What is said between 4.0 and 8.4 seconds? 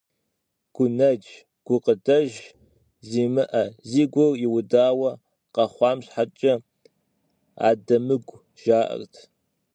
гур иудауэ къэхъуам щхьэкӏэ адэмыгу